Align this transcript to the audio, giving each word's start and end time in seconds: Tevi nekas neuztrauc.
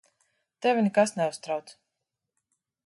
Tevi 0.65 0.85
nekas 0.87 1.13
neuztrauc. 1.19 1.73